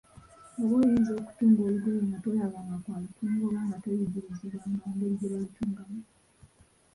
Oba 0.61 0.75
oyinza 0.79 1.11
okutunga 1.19 1.59
olugoye 1.67 1.99
nga 2.07 2.17
tolabanga 2.25 2.75
ku 2.83 2.87
alutunga, 2.97 3.41
oba 3.47 3.59
nga 3.65 3.77
toyigirizibwanga 3.83 4.87
ngeri 4.93 5.15
gye 5.19 5.27
balutungamu? 5.31 5.99